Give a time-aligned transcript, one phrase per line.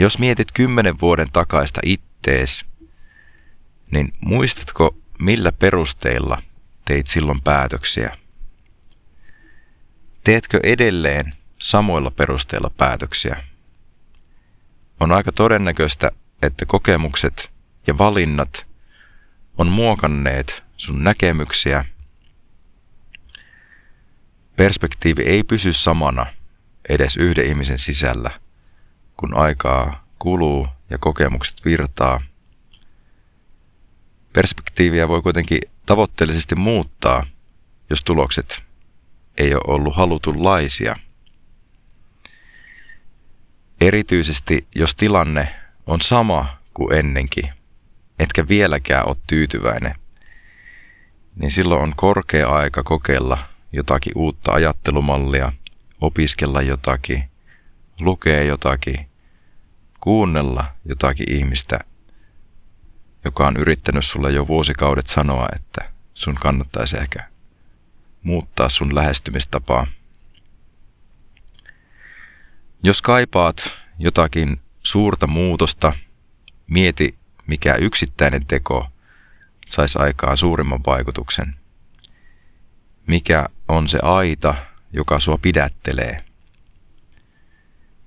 [0.00, 2.64] Jos mietit kymmenen vuoden takaista ittees,
[3.90, 6.42] niin muistatko millä perusteilla
[6.84, 8.16] teit silloin päätöksiä?
[10.24, 13.44] Teetkö edelleen samoilla perusteilla päätöksiä?
[15.00, 16.10] On aika todennäköistä,
[16.42, 17.50] että kokemukset
[17.86, 18.66] ja valinnat
[19.58, 21.84] on muokanneet sun näkemyksiä.
[24.56, 26.26] Perspektiivi ei pysy samana
[26.88, 28.40] edes yhden ihmisen sisällä,
[29.20, 32.20] kun aikaa kuluu ja kokemukset virtaa.
[34.32, 37.26] Perspektiiviä voi kuitenkin tavoitteellisesti muuttaa,
[37.90, 38.62] jos tulokset
[39.38, 40.96] ei ole ollut halutunlaisia.
[43.80, 45.54] Erityisesti jos tilanne
[45.86, 47.50] on sama kuin ennenkin,
[48.18, 49.94] etkä vieläkään ole tyytyväinen,
[51.36, 53.38] niin silloin on korkea aika kokeilla
[53.72, 55.52] jotakin uutta ajattelumallia,
[56.00, 57.24] opiskella jotakin,
[58.00, 59.09] lukea jotakin,
[60.00, 61.80] kuunnella jotakin ihmistä,
[63.24, 67.30] joka on yrittänyt sulle jo vuosikaudet sanoa, että sun kannattaisi ehkä
[68.22, 69.86] muuttaa sun lähestymistapaa.
[72.82, 75.92] Jos kaipaat jotakin suurta muutosta,
[76.66, 78.88] mieti mikä yksittäinen teko
[79.66, 81.54] saisi aikaan suurimman vaikutuksen.
[83.06, 84.54] Mikä on se aita,
[84.92, 86.24] joka sua pidättelee?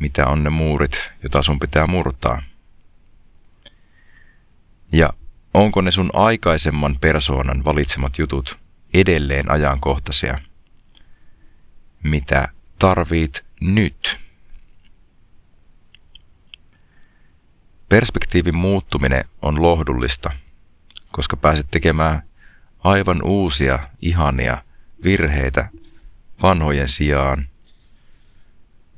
[0.00, 2.42] Mitä on ne muurit, jota sun pitää murtaa?
[4.92, 5.10] Ja
[5.54, 8.58] onko ne sun aikaisemman persoonan valitsemat jutut
[8.94, 10.38] edelleen ajankohtaisia?
[12.02, 14.18] Mitä tarvit nyt?
[17.88, 20.30] Perspektiivin muuttuminen on lohdullista,
[21.12, 22.22] koska pääset tekemään
[22.78, 24.62] aivan uusia, ihania
[25.04, 25.68] virheitä
[26.42, 27.48] vanhojen sijaan.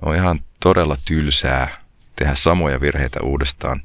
[0.02, 1.84] On ihan todella tylsää
[2.16, 3.82] tehdä samoja virheitä uudestaan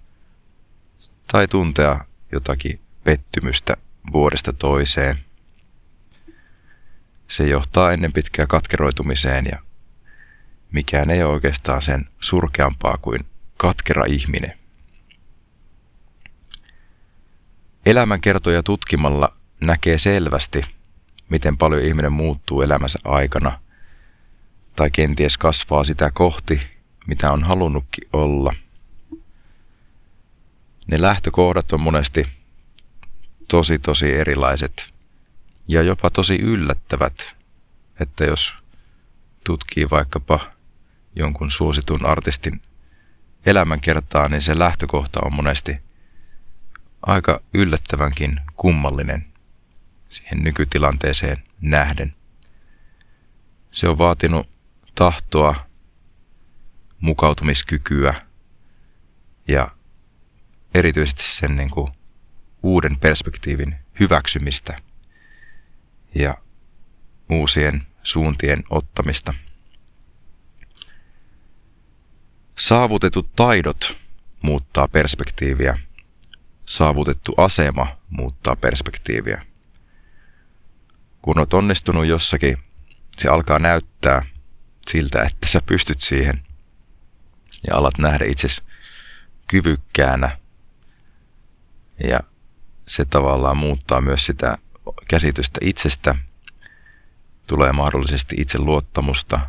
[1.31, 3.77] tai tuntea jotakin pettymystä
[4.13, 5.19] vuodesta toiseen.
[7.27, 9.59] Se johtaa ennen pitkää katkeroitumiseen ja
[10.71, 13.25] mikään ei ole oikeastaan sen surkeampaa kuin
[13.57, 14.57] katkera ihminen.
[17.85, 20.61] Elämänkertoja tutkimalla näkee selvästi,
[21.29, 23.59] miten paljon ihminen muuttuu elämänsä aikana
[24.75, 26.61] tai kenties kasvaa sitä kohti,
[27.07, 28.53] mitä on halunnutkin olla.
[30.87, 32.27] Ne lähtökohdat on monesti
[33.47, 34.93] tosi tosi erilaiset
[35.67, 37.35] ja jopa tosi yllättävät,
[37.99, 38.53] että jos
[39.43, 40.39] tutkii vaikkapa
[41.15, 42.61] jonkun suositun artistin
[43.45, 45.77] elämänkertaa, niin se lähtökohta on monesti–
[47.05, 49.25] aika yllättävänkin kummallinen
[50.09, 52.15] siihen nykytilanteeseen nähden.
[53.71, 54.49] Se on vaatinut
[54.95, 55.55] tahtoa,
[56.99, 58.13] mukautumiskykyä
[59.47, 59.67] ja
[60.73, 61.91] erityisesti sen niin kuin
[62.63, 64.77] uuden perspektiivin hyväksymistä
[66.15, 66.37] ja
[67.29, 69.33] uusien suuntien ottamista.
[72.57, 73.95] Saavutetut taidot
[74.41, 75.77] muuttaa perspektiiviä–
[76.65, 79.45] saavutettu asema muuttaa perspektiiviä.
[81.21, 82.57] Kun olet onnistunut jossakin,
[83.17, 84.25] se alkaa näyttää
[84.91, 86.43] siltä, että sä pystyt siihen
[87.67, 88.61] ja alat nähdä itsesi
[89.47, 90.37] kyvykkäänä.
[92.03, 92.19] Ja
[92.87, 94.57] se tavallaan muuttaa myös sitä
[95.07, 96.15] käsitystä itsestä,
[97.47, 99.39] tulee mahdollisesti itse luottamusta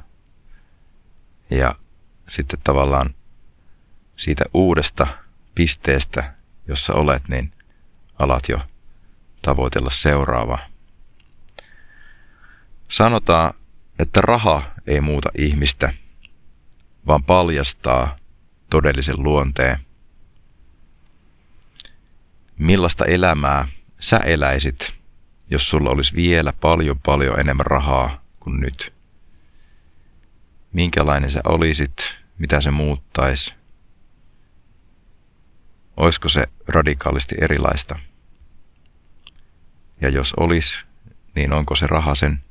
[1.50, 1.74] ja
[2.28, 3.14] sitten tavallaan
[4.16, 5.06] siitä uudesta
[5.54, 6.34] pisteestä
[6.68, 7.52] jossa olet, niin
[8.18, 8.60] alat jo
[9.42, 10.58] tavoitella seuraavaa.
[12.90, 13.54] Sanotaan,
[13.98, 15.92] että raha ei muuta ihmistä,
[17.06, 18.16] vaan paljastaa
[18.70, 19.78] todellisen luonteen.
[22.58, 23.68] Millaista elämää
[23.98, 24.94] sä eläisit,
[25.50, 28.94] jos sulla olisi vielä paljon paljon enemmän rahaa kuin nyt?
[30.72, 33.54] Minkälainen sä olisit, mitä se muuttaisi?
[35.96, 37.98] Olisiko se radikaalisti erilaista?
[40.00, 40.84] Ja jos olisi,
[41.34, 42.44] niin onko se raha sen,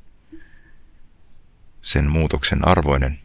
[1.84, 3.20] sen muutoksen arvoinen?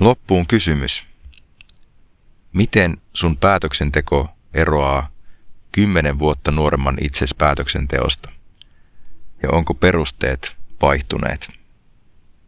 [0.00, 1.06] Loppuun kysymys.
[2.54, 5.10] Miten sun päätöksenteko eroaa
[5.72, 8.32] kymmenen vuotta nuoremman itses päätöksenteosta?
[9.42, 11.59] Ja onko perusteet vaihtuneet?